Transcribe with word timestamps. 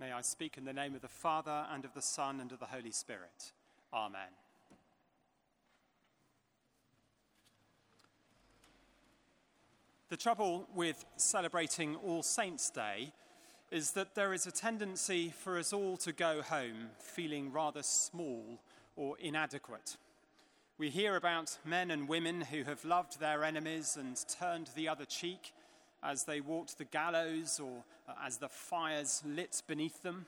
May 0.00 0.12
I 0.12 0.20
speak 0.20 0.56
in 0.56 0.64
the 0.64 0.72
name 0.72 0.94
of 0.94 1.00
the 1.00 1.08
Father, 1.08 1.66
and 1.72 1.84
of 1.84 1.92
the 1.92 2.02
Son, 2.02 2.38
and 2.40 2.52
of 2.52 2.60
the 2.60 2.66
Holy 2.66 2.92
Spirit. 2.92 3.52
Amen. 3.92 4.30
The 10.08 10.16
trouble 10.16 10.68
with 10.72 11.04
celebrating 11.16 11.96
All 11.96 12.22
Saints' 12.22 12.70
Day 12.70 13.12
is 13.72 13.90
that 13.92 14.14
there 14.14 14.32
is 14.32 14.46
a 14.46 14.52
tendency 14.52 15.34
for 15.36 15.58
us 15.58 15.72
all 15.72 15.96
to 15.98 16.12
go 16.12 16.42
home 16.42 16.90
feeling 17.00 17.52
rather 17.52 17.82
small 17.82 18.60
or 18.94 19.18
inadequate. 19.18 19.96
We 20.78 20.90
hear 20.90 21.16
about 21.16 21.58
men 21.64 21.90
and 21.90 22.08
women 22.08 22.42
who 22.42 22.62
have 22.62 22.84
loved 22.84 23.18
their 23.18 23.42
enemies 23.42 23.96
and 23.98 24.16
turned 24.28 24.70
the 24.76 24.88
other 24.88 25.04
cheek 25.04 25.52
as 26.02 26.24
they 26.24 26.40
walked 26.40 26.78
the 26.78 26.84
gallows 26.84 27.60
or 27.60 27.84
uh, 28.08 28.12
as 28.24 28.38
the 28.38 28.48
fires 28.48 29.22
lit 29.26 29.62
beneath 29.66 30.02
them. 30.02 30.26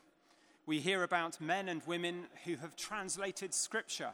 We 0.66 0.80
hear 0.80 1.02
about 1.02 1.41
men 1.41 1.69
and 1.69 1.83
women 1.87 2.24
who 2.45 2.56
have 2.56 2.77
translated 2.77 3.55
scripture 3.55 4.11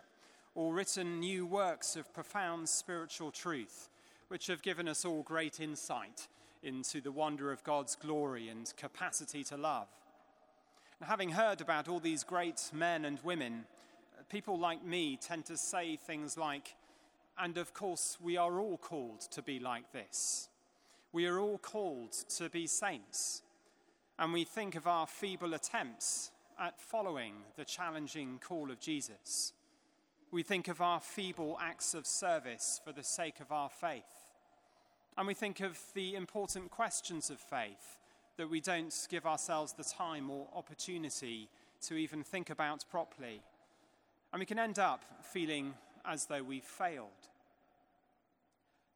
or 0.55 0.73
written 0.73 1.21
new 1.21 1.45
works 1.45 1.97
of 1.97 2.13
profound 2.15 2.69
spiritual 2.69 3.31
truth, 3.31 3.89
which 4.29 4.47
have 4.47 4.63
given 4.63 4.89
us 4.89 5.05
all 5.05 5.23
great 5.23 5.61
insight 5.61 6.29
into 6.63 7.01
the 7.01 7.13
wonder 7.13 7.53
of 7.53 7.63
God's 7.63 7.95
glory 7.95 8.49
and 8.49 8.73
capacity 8.77 9.45
to 9.45 9.57
love. 9.57 9.89
And 10.99 11.09
having 11.09 11.31
heard 11.31 11.61
about 11.61 11.89
all 11.89 12.01
these 12.01 12.25
great 12.25 12.71
men 12.73 13.05
and 13.05 13.21
women, 13.23 13.67
people 14.31 14.59
like 14.59 14.85
me 14.85 15.19
tend 15.21 15.45
to 15.47 15.57
say 15.57 15.97
things 15.97 16.39
like, 16.39 16.75
and 17.39 17.59
of 17.59 17.75
course, 17.75 18.17
we 18.21 18.37
are 18.37 18.59
all 18.59 18.79
called 18.79 19.21
to 19.33 19.43
be 19.43 19.59
like 19.59 19.93
this. 19.93 20.49
We 21.17 21.25
are 21.25 21.39
all 21.39 21.57
called 21.57 22.13
to 22.37 22.51
be 22.51 22.67
saints, 22.67 23.41
and 24.19 24.35
we 24.35 24.45
think 24.45 24.75
of 24.75 24.87
our 24.87 25.07
feeble 25.07 25.55
attempts 25.55 26.31
at 26.61 26.79
following 26.79 27.33
the 27.57 27.65
challenging 27.65 28.39
call 28.39 28.71
of 28.71 28.81
Jesus. 28.81 29.55
We 30.31 30.43
think 30.43 30.69
of 30.69 30.83
our 30.83 31.01
feeble 31.01 31.57
acts 31.59 31.95
of 31.95 32.07
service 32.07 32.83
for 32.85 32.93
the 32.93 33.03
sake 33.03 33.41
of 33.41 33.51
our 33.51 33.71
faith. 33.71 34.27
And 35.17 35.27
we 35.27 35.33
think 35.33 35.61
of 35.61 35.81
the 35.95 36.17
important 36.17 36.71
questions 36.71 37.31
of 37.31 37.39
faith 37.39 37.97
that 38.37 38.51
we 38.51 38.61
don't 38.61 38.95
give 39.09 39.25
ourselves 39.25 39.73
the 39.73 39.85
time 39.85 40.29
or 40.29 40.49
opportunity 40.55 41.49
to 41.87 41.95
even 41.95 42.25
think 42.25 42.51
about 42.51 42.85
properly. 42.91 43.41
And 44.35 44.41
we 44.41 44.45
can 44.45 44.59
end 44.59 44.79
up 44.79 45.03
feeling 45.23 45.73
as 46.05 46.27
though 46.27 46.43
we've 46.43 46.63
failed. 46.63 47.09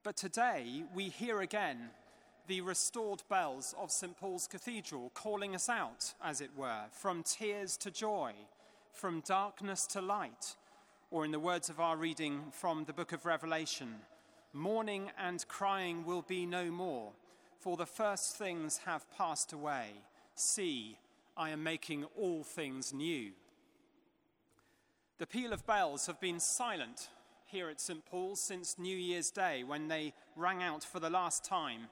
But 0.02 0.18
today 0.18 0.84
we 0.94 1.08
hear 1.08 1.41
again 1.41 1.91
the 2.50 2.60
restored 2.60 3.22
bells 3.28 3.76
of 3.78 3.92
St. 3.92 4.18
Paul's 4.18 4.48
Cathedral 4.48 5.12
calling 5.14 5.54
us 5.54 5.68
out, 5.68 6.14
as 6.20 6.40
it 6.40 6.50
were, 6.56 6.82
from 6.90 7.22
tears 7.22 7.76
to 7.76 7.92
joy, 7.92 8.32
from 8.92 9.22
darkness 9.24 9.86
to 9.86 10.00
light, 10.00 10.56
or 11.12 11.24
in 11.24 11.30
the 11.30 11.38
words 11.38 11.68
of 11.68 11.78
our 11.78 11.96
reading 11.96 12.42
from 12.50 12.86
the 12.86 12.92
book 12.92 13.12
of 13.12 13.24
Revelation, 13.24 13.94
mourning 14.52 15.12
and 15.16 15.46
crying 15.46 16.04
will 16.04 16.22
be 16.22 16.44
no 16.44 16.72
more, 16.72 17.12
for 17.60 17.76
the 17.76 17.86
first 17.86 18.36
things 18.36 18.78
have 18.78 19.08
passed 19.16 19.52
away. 19.52 19.90
See, 20.34 20.98
I 21.36 21.50
am 21.50 21.62
making 21.62 22.04
all 22.18 22.42
things 22.42 22.92
new. 22.92 23.30
The 25.18 25.26
peal 25.28 25.52
of 25.52 25.64
bells 25.68 26.08
have 26.08 26.20
been 26.20 26.40
silent 26.40 27.10
here 27.46 27.68
at 27.68 27.80
St. 27.80 28.04
Paul's 28.06 28.40
since 28.40 28.76
New 28.76 28.96
Year's 28.96 29.30
Day 29.30 29.62
when 29.62 29.86
they 29.86 30.14
rang 30.34 30.64
out 30.64 30.82
for 30.82 30.98
the 30.98 31.10
last 31.10 31.44
time 31.44 31.82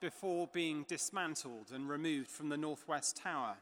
before 0.00 0.48
being 0.52 0.84
dismantled 0.88 1.70
and 1.72 1.88
removed 1.88 2.30
from 2.30 2.48
the 2.48 2.56
Northwest 2.56 3.16
Tower. 3.16 3.56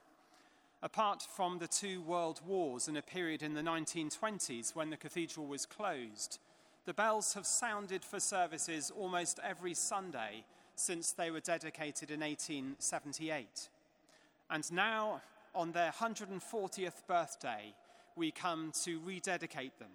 Apart 0.83 1.27
from 1.35 1.59
the 1.59 1.67
two 1.67 2.03
world 2.03 2.41
wars 2.47 2.87
and 2.87 2.97
a 2.97 3.03
period 3.03 3.43
in 3.43 3.55
the 3.55 3.63
1920s 3.63 4.75
when 4.75 4.91
the 4.91 4.97
cathedral 4.97 5.47
was 5.47 5.67
closed, 5.67 6.39
the 6.85 6.95
bells 6.95 7.35
have 7.35 7.47
sounded 7.47 8.05
for 8.05 8.21
services 8.21 8.93
almost 8.97 9.41
every 9.43 9.75
Sunday 9.75 10.45
since 10.75 11.13
they 11.13 11.31
were 11.31 11.41
dedicated 11.41 12.11
in 12.11 12.21
1878. 12.21 13.69
And 14.51 14.73
now, 14.73 15.23
on 15.55 15.73
their 15.73 15.91
140th 15.91 17.07
birthday, 17.09 17.75
we 18.15 18.31
come 18.31 18.73
to 18.85 19.01
rededicate 19.01 19.79
them. 19.79 19.91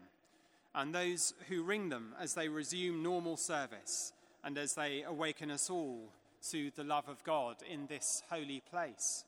And 0.74 0.94
those 0.94 1.34
who 1.48 1.64
ring 1.64 1.90
them 1.90 2.16
as 2.20 2.34
they 2.34 2.50
resume 2.50 3.04
normal 3.04 3.38
service 3.38 4.14
and 4.44 4.58
as 4.58 4.74
they 4.74 5.04
awaken 5.04 5.52
us 5.52 5.70
all 5.70 6.10
to 6.50 6.72
the 6.76 6.84
love 6.84 7.08
of 7.08 7.24
God 7.24 7.58
in 7.70 7.88
this 7.88 8.24
holy 8.30 8.62
place. 8.70 9.26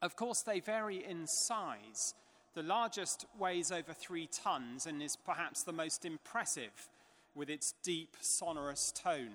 Of 0.00 0.16
course, 0.16 0.42
they 0.42 0.60
vary 0.60 1.04
in 1.04 1.26
size. 1.26 2.14
The 2.54 2.62
largest 2.62 3.26
weighs 3.38 3.70
over 3.70 3.92
three 3.92 4.26
tons 4.26 4.86
and 4.86 5.02
is 5.02 5.16
perhaps 5.16 5.62
the 5.62 5.72
most 5.72 6.04
impressive 6.04 6.88
with 7.34 7.50
its 7.50 7.74
deep, 7.82 8.16
sonorous 8.20 8.92
tone. 8.92 9.34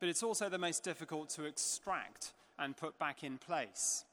But 0.00 0.08
it's 0.08 0.22
also 0.22 0.48
the 0.48 0.58
most 0.58 0.82
difficult 0.82 1.30
to 1.30 1.44
extract 1.44 2.32
and 2.58 2.76
put 2.76 2.98
back 2.98 3.22
in 3.22 3.38
place. 3.38 4.04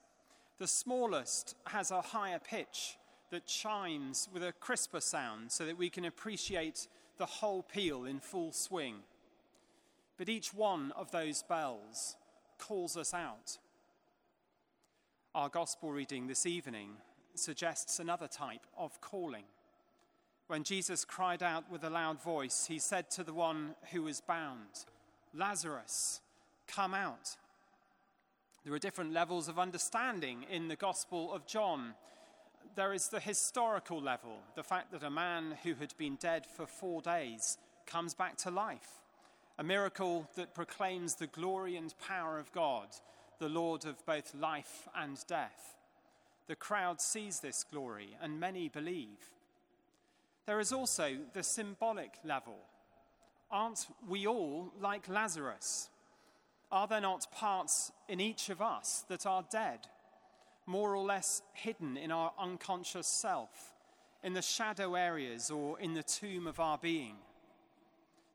The 0.59 0.67
smallest 0.67 1.55
has 1.67 1.91
a 1.91 2.01
higher 2.01 2.39
pitch 2.39 2.97
that 3.31 3.45
chimes 3.45 4.27
with 4.33 4.43
a 4.43 4.51
crisper 4.51 4.99
sound 4.99 5.51
so 5.51 5.65
that 5.65 5.77
we 5.77 5.89
can 5.89 6.05
appreciate 6.05 6.87
the 7.17 7.25
whole 7.25 7.63
peal 7.63 8.05
in 8.05 8.19
full 8.19 8.51
swing. 8.51 8.95
But 10.19 10.27
each 10.27 10.53
one 10.53 10.91
of 10.97 11.11
those 11.11 11.43
bells 11.43 12.17
calls 12.57 12.97
us 12.97 13.13
out. 13.13 13.57
Our 15.33 15.47
gospel 15.47 15.93
reading 15.93 16.27
this 16.27 16.45
evening 16.45 16.89
suggests 17.35 17.99
another 17.99 18.27
type 18.27 18.67
of 18.77 18.99
calling. 18.99 19.45
When 20.47 20.65
Jesus 20.65 21.05
cried 21.05 21.41
out 21.41 21.71
with 21.71 21.85
a 21.85 21.89
loud 21.89 22.21
voice, 22.21 22.65
he 22.67 22.79
said 22.79 23.09
to 23.11 23.23
the 23.23 23.33
one 23.33 23.75
who 23.93 24.03
was 24.03 24.19
bound, 24.19 24.83
Lazarus, 25.33 26.19
come 26.67 26.93
out. 26.93 27.37
There 28.65 28.73
are 28.73 28.79
different 28.79 29.13
levels 29.13 29.47
of 29.47 29.57
understanding 29.57 30.45
in 30.51 30.67
the 30.67 30.75
Gospel 30.75 31.33
of 31.33 31.47
John. 31.47 31.93
There 32.75 32.91
is 32.91 33.07
the 33.07 33.21
historical 33.21 34.01
level, 34.01 34.39
the 34.57 34.63
fact 34.63 34.91
that 34.91 35.03
a 35.03 35.09
man 35.09 35.55
who 35.63 35.75
had 35.75 35.95
been 35.97 36.15
dead 36.15 36.45
for 36.45 36.67
four 36.67 37.01
days 37.01 37.57
comes 37.85 38.13
back 38.13 38.35
to 38.39 38.51
life 38.51 38.98
a 39.59 39.63
miracle 39.63 40.25
that 40.35 40.55
proclaims 40.55 41.15
the 41.15 41.27
glory 41.27 41.75
and 41.75 41.93
power 41.99 42.39
of 42.39 42.49
God, 42.53 42.87
the 43.39 43.49
Lord 43.49 43.83
of 43.83 44.05
both 44.05 44.33
life 44.33 44.87
and 44.95 45.17
death. 45.27 45.75
The 46.47 46.55
crowd 46.55 47.01
sees 47.01 47.41
this 47.41 47.65
glory, 47.69 48.15
and 48.21 48.39
many 48.39 48.69
believe. 48.69 49.19
There 50.45 50.61
is 50.61 50.71
also 50.71 51.17
the 51.33 51.43
symbolic 51.43 52.13
level. 52.23 52.55
Aren't 53.51 53.85
we 54.07 54.25
all 54.25 54.71
like 54.79 55.09
Lazarus? 55.09 55.89
Are 56.71 56.87
there 56.87 57.01
not 57.01 57.29
parts 57.33 57.91
in 58.07 58.21
each 58.21 58.49
of 58.49 58.61
us 58.61 59.03
that 59.09 59.25
are 59.25 59.43
dead, 59.51 59.79
more 60.67 60.95
or 60.95 61.03
less 61.03 61.41
hidden 61.51 61.97
in 61.97 62.13
our 62.13 62.31
unconscious 62.39 63.07
self, 63.07 63.73
in 64.23 64.33
the 64.33 64.41
shadow 64.41 64.95
areas 64.95 65.51
or 65.51 65.77
in 65.81 65.95
the 65.95 66.03
tomb 66.03 66.47
of 66.47 66.61
our 66.61 66.77
being? 66.77 67.17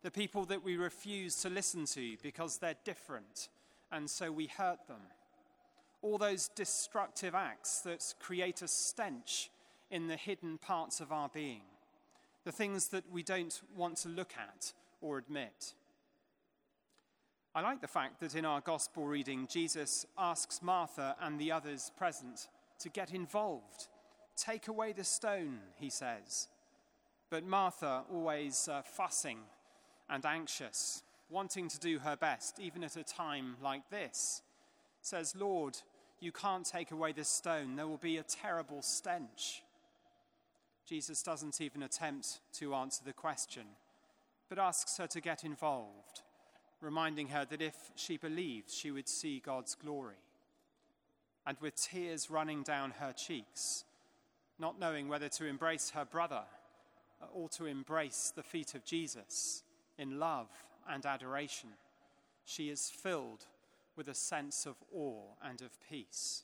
The 0.04 0.10
people 0.10 0.44
that 0.44 0.62
we 0.62 0.76
refuse 0.76 1.40
to 1.40 1.48
listen 1.48 1.86
to 1.86 2.16
because 2.22 2.58
they're 2.58 2.76
different 2.84 3.48
and 3.90 4.08
so 4.08 4.30
we 4.30 4.46
hurt 4.46 4.86
them. 4.86 5.00
All 6.02 6.18
those 6.18 6.48
destructive 6.48 7.34
acts 7.34 7.80
that 7.80 8.14
create 8.20 8.60
a 8.60 8.68
stench 8.68 9.50
in 9.90 10.06
the 10.06 10.16
hidden 10.16 10.58
parts 10.58 11.00
of 11.00 11.10
our 11.10 11.30
being, 11.30 11.62
the 12.44 12.52
things 12.52 12.88
that 12.88 13.10
we 13.10 13.22
don't 13.22 13.62
want 13.74 13.96
to 13.98 14.10
look 14.10 14.34
at 14.36 14.74
or 15.00 15.16
admit. 15.16 15.72
I 17.54 17.62
like 17.62 17.80
the 17.80 17.88
fact 17.88 18.20
that 18.20 18.34
in 18.34 18.44
our 18.44 18.60
gospel 18.60 19.06
reading, 19.06 19.46
Jesus 19.50 20.04
asks 20.18 20.60
Martha 20.60 21.16
and 21.18 21.38
the 21.38 21.50
others 21.50 21.90
present 21.96 22.48
to 22.80 22.90
get 22.90 23.14
involved. 23.14 23.88
Take 24.36 24.68
away 24.68 24.92
the 24.92 25.04
stone, 25.04 25.60
he 25.76 25.88
says. 25.88 26.48
But 27.30 27.46
Martha, 27.46 28.02
always 28.12 28.68
uh, 28.68 28.82
fussing 28.82 29.38
and 30.08 30.24
anxious, 30.24 31.02
wanting 31.30 31.68
to 31.68 31.78
do 31.80 31.98
her 31.98 32.16
best, 32.16 32.60
even 32.60 32.84
at 32.84 32.96
a 32.96 33.04
time 33.04 33.56
like 33.62 33.88
this, 33.90 34.42
says, 35.00 35.34
Lord, 35.36 35.76
you 36.20 36.32
can't 36.32 36.64
take 36.64 36.90
away 36.90 37.12
this 37.12 37.28
stone. 37.28 37.76
There 37.76 37.86
will 37.86 37.98
be 37.98 38.18
a 38.18 38.22
terrible 38.22 38.82
stench. 38.82 39.62
Jesus 40.86 41.22
doesn't 41.22 41.60
even 41.60 41.82
attempt 41.82 42.40
to 42.54 42.74
answer 42.74 43.02
the 43.04 43.12
question, 43.12 43.64
but 44.48 44.58
asks 44.58 44.96
her 44.98 45.06
to 45.08 45.20
get 45.20 45.44
involved, 45.44 46.22
reminding 46.80 47.28
her 47.28 47.44
that 47.46 47.62
if 47.62 47.74
she 47.96 48.16
believed, 48.16 48.70
she 48.70 48.90
would 48.90 49.08
see 49.08 49.40
God's 49.44 49.74
glory. 49.74 50.16
And 51.46 51.56
with 51.60 51.76
tears 51.76 52.30
running 52.30 52.62
down 52.62 52.92
her 53.00 53.12
cheeks, 53.12 53.84
not 54.58 54.78
knowing 54.78 55.08
whether 55.08 55.28
to 55.28 55.46
embrace 55.46 55.90
her 55.90 56.04
brother 56.04 56.44
or 57.32 57.48
to 57.50 57.66
embrace 57.66 58.32
the 58.34 58.42
feet 58.42 58.74
of 58.74 58.84
Jesus, 58.84 59.63
in 59.98 60.18
love 60.18 60.48
and 60.88 61.04
adoration. 61.06 61.70
She 62.44 62.68
is 62.68 62.90
filled 62.90 63.46
with 63.96 64.08
a 64.08 64.14
sense 64.14 64.66
of 64.66 64.76
awe 64.92 65.34
and 65.42 65.62
of 65.62 65.78
peace. 65.88 66.42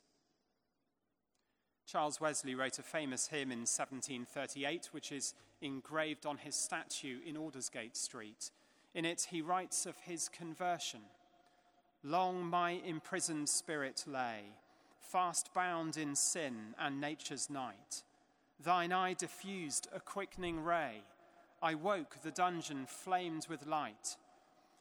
Charles 1.86 2.20
Wesley 2.20 2.54
wrote 2.54 2.78
a 2.78 2.82
famous 2.82 3.28
hymn 3.28 3.50
in 3.50 3.60
1738, 3.60 4.90
which 4.92 5.10
is 5.10 5.34
engraved 5.60 6.24
on 6.24 6.38
his 6.38 6.54
statue 6.54 7.18
in 7.26 7.36
Aldersgate 7.36 7.96
Street. 7.96 8.50
In 8.94 9.04
it, 9.04 9.28
he 9.30 9.42
writes 9.42 9.86
of 9.86 9.96
his 9.98 10.28
conversion 10.28 11.00
Long 12.02 12.46
my 12.46 12.80
imprisoned 12.86 13.48
spirit 13.48 14.04
lay, 14.06 14.54
fast 15.00 15.52
bound 15.52 15.96
in 15.96 16.14
sin 16.14 16.74
and 16.78 17.00
nature's 17.00 17.50
night. 17.50 18.04
Thine 18.62 18.92
eye 18.92 19.14
diffused 19.14 19.88
a 19.92 20.00
quickening 20.00 20.62
ray. 20.62 21.02
I 21.62 21.74
woke, 21.74 22.16
the 22.22 22.30
dungeon 22.30 22.86
flamed 22.86 23.46
with 23.48 23.66
light. 23.66 24.16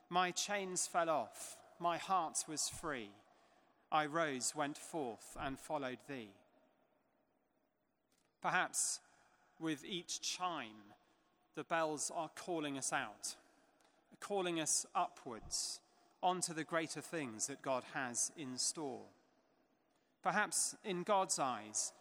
My 0.09 0.31
chains 0.31 0.87
fell 0.87 1.09
off, 1.09 1.57
my 1.79 1.97
heart 1.97 2.45
was 2.47 2.69
free. 2.69 3.09
I 3.91 4.05
rose, 4.05 4.53
went 4.55 4.77
forth, 4.77 5.35
and 5.39 5.59
followed 5.59 5.97
thee. 6.07 6.29
Perhaps 8.41 8.99
with 9.59 9.83
each 9.83 10.21
chime, 10.21 10.93
the 11.55 11.63
bells 11.63 12.11
are 12.15 12.29
calling 12.35 12.77
us 12.77 12.93
out, 12.93 13.35
calling 14.19 14.59
us 14.61 14.85
upwards 14.95 15.81
onto 16.21 16.53
the 16.53 16.63
greater 16.63 17.01
things 17.01 17.47
that 17.47 17.61
God 17.61 17.83
has 17.93 18.31
in 18.37 18.57
store. 18.57 19.05
Perhaps 20.23 20.75
in 20.85 21.03
God's 21.03 21.39
eyes, 21.39 21.91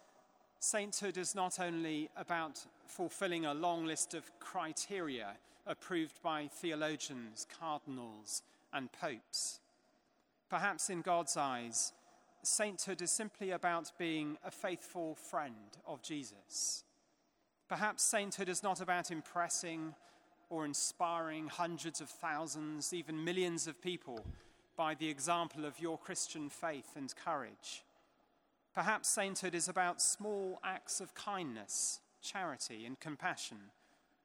sainthood 0.59 1.17
is 1.17 1.35
not 1.35 1.59
only 1.59 2.09
about 2.15 2.65
fulfilling 2.89 3.45
a 3.45 3.53
long 3.53 3.85
list 3.85 4.13
of 4.13 4.31
criteria 4.39 5.37
approved 5.65 6.21
by 6.21 6.47
theologians, 6.47 7.45
cardinals, 7.59 8.41
and 8.73 8.91
popes. 8.91 9.59
Perhaps 10.49 10.89
in 10.89 11.01
God's 11.01 11.37
eyes, 11.37 11.93
sainthood 12.41 13.01
is 13.01 13.11
simply 13.11 13.51
about 13.51 13.91
being 13.97 14.37
a 14.43 14.51
faithful 14.51 15.15
friend 15.15 15.77
of 15.85 16.01
Jesus. 16.01 16.83
Perhaps 17.67 18.03
sainthood 18.03 18.49
is 18.49 18.63
not 18.63 18.81
about 18.81 19.11
impressing 19.11 19.93
or 20.49 20.65
inspiring 20.65 21.47
hundreds 21.47 22.01
of 22.01 22.09
thousands, 22.09 22.93
even 22.93 23.23
millions 23.23 23.67
of 23.67 23.81
people 23.81 24.25
by 24.75 24.95
the 24.95 25.09
example 25.09 25.65
of 25.65 25.79
your 25.79 25.97
Christian 25.97 26.49
faith 26.49 26.95
and 26.95 27.13
courage. 27.15 27.83
Perhaps 28.73 29.09
sainthood 29.09 29.53
is 29.53 29.67
about 29.67 30.01
small 30.01 30.59
acts 30.63 31.01
of 31.01 31.13
kindness, 31.13 31.99
charity, 32.21 32.85
and 32.85 32.99
compassion 32.99 33.57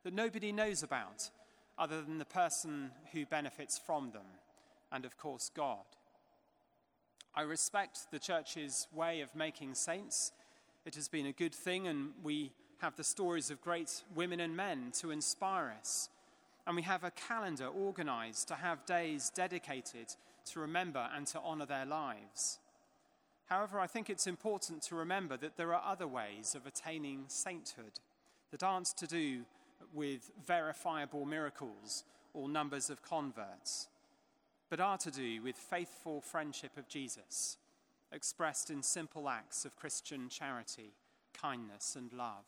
that 0.03 0.13
nobody 0.13 0.53
knows 0.53 0.83
about 0.83 1.31
other 1.79 2.03
than 2.03 2.19
the 2.19 2.25
person 2.25 2.91
who 3.13 3.27
benefits 3.27 3.79
from 3.79 4.11
them, 4.13 4.27
and 4.93 5.05
of 5.05 5.17
course, 5.19 5.51
God. 5.55 5.85
I 7.35 7.43
respect 7.43 8.11
the 8.13 8.19
church's 8.19 8.87
way 8.95 9.21
of 9.21 9.35
making 9.35 9.75
saints. 9.75 10.33
It 10.85 10.95
has 10.95 11.09
been 11.09 11.27
a 11.27 11.33
good 11.33 11.55
thing, 11.55 11.89
and 11.89 12.11
we 12.23 12.53
have 12.79 12.95
the 12.97 13.03
stories 13.03 13.51
of 13.51 13.61
great 13.61 14.03
women 14.15 14.41
and 14.41 14.57
men 14.57 14.93
to 15.01 15.11
inspire 15.11 15.75
us. 15.81 16.11
And 16.67 16.77
we 16.77 16.83
have 16.83 17.03
a 17.03 17.11
calendar 17.11 17.67
organized 17.67 18.49
to 18.49 18.55
have 18.55 18.87
days 18.87 19.31
dedicated 19.35 20.15
to 20.53 20.61
remember 20.61 21.09
and 21.15 21.27
to 21.29 21.41
honor 21.41 21.67
their 21.67 21.87
lives. 21.87 22.59
However, 23.47 23.79
I 23.79 23.87
think 23.87 24.09
it's 24.09 24.27
important 24.27 24.83
to 24.85 24.95
remember 24.95 25.37
that 25.37 25.57
there 25.57 25.75
are 25.75 25.83
other 25.85 26.09
ways 26.09 26.55
of 26.55 26.67
attaining 26.67 27.25
sainthood 27.29 28.01
that 28.51 28.63
aren't 28.63 28.97
to 28.97 29.07
do 29.07 29.43
with 29.93 30.31
verifiable 30.47 31.25
miracles 31.25 32.05
or 32.33 32.49
numbers 32.49 32.91
of 32.91 33.03
converts 33.03 33.89
but 34.75 34.81
are 34.81 34.99
to 34.99 35.11
do 35.11 35.43
with 35.43 35.57
faithful 35.57 36.21
friendship 36.21 36.77
of 36.77 36.89
Jesus, 36.89 37.59
expressed 38.11 38.71
in 38.71 38.83
simple 38.83 39.29
acts 39.29 39.65
of 39.65 39.77
Christian 39.77 40.29
charity, 40.29 40.95
kindness, 41.33 41.95
and 41.97 42.13
love. 42.13 42.45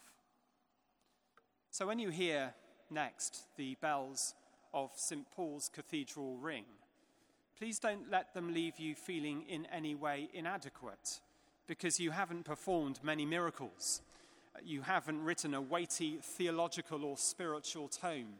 So 1.71 1.87
when 1.87 1.99
you 1.99 2.11
hear 2.11 2.55
next 2.91 3.45
the 3.57 3.77
bells 3.81 4.35
of 4.73 4.91
St. 4.97 5.31
Paul's 5.31 5.71
Cathedral 5.73 6.37
ring, 6.39 6.65
please 7.59 7.79
don't 7.79 8.11
let 8.11 8.35
them 8.35 8.53
leave 8.53 8.79
you 8.79 8.95
feeling 8.95 9.45
in 9.49 9.67
any 9.67 9.95
way 9.95 10.29
inadequate 10.35 11.21
because 11.67 11.99
you 11.99 12.11
haven't 12.11 12.45
performed 12.45 13.01
many 13.03 13.25
miracles. 13.25 14.03
You 14.65 14.83
haven't 14.83 15.25
written 15.25 15.55
a 15.55 15.61
weighty 15.61 16.19
theological 16.23 17.05
or 17.05 17.17
spiritual 17.17 17.89
tome, 17.89 18.35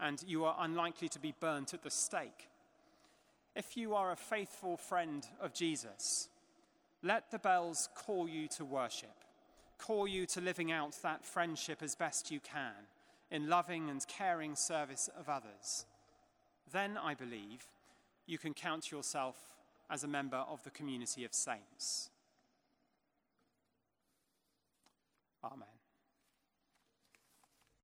and 0.00 0.22
you 0.26 0.44
are 0.44 0.56
unlikely 0.60 1.08
to 1.10 1.18
be 1.18 1.34
burnt 1.38 1.74
at 1.74 1.82
the 1.82 1.90
stake. 1.90 2.48
If 3.54 3.76
you 3.76 3.94
are 3.94 4.12
a 4.12 4.16
faithful 4.16 4.76
friend 4.76 5.26
of 5.40 5.52
Jesus, 5.52 6.28
let 7.02 7.30
the 7.30 7.38
bells 7.38 7.88
call 7.94 8.28
you 8.28 8.48
to 8.56 8.64
worship, 8.64 9.14
call 9.78 10.06
you 10.06 10.24
to 10.26 10.40
living 10.40 10.72
out 10.72 10.96
that 11.02 11.24
friendship 11.24 11.82
as 11.82 11.94
best 11.94 12.30
you 12.30 12.40
can 12.40 12.72
in 13.30 13.48
loving 13.48 13.90
and 13.90 14.06
caring 14.06 14.54
service 14.54 15.10
of 15.18 15.28
others. 15.28 15.84
Then, 16.72 16.96
I 16.96 17.14
believe, 17.14 17.66
you 18.26 18.38
can 18.38 18.54
count 18.54 18.90
yourself 18.90 19.36
as 19.90 20.04
a 20.04 20.08
member 20.08 20.36
of 20.36 20.62
the 20.64 20.70
community 20.70 21.24
of 21.24 21.34
saints. 21.34 22.10
Amen. 25.44 25.71